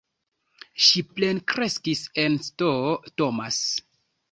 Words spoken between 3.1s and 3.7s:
Thomas.